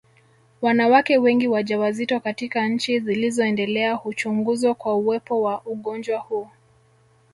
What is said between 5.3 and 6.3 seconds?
wa ugonjwa